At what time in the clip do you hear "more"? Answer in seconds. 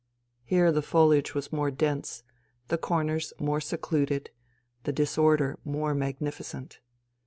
1.53-1.69, 3.37-3.61, 5.63-5.93